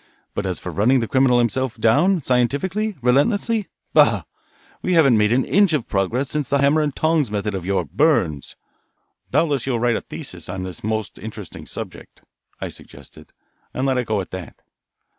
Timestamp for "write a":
9.79-10.01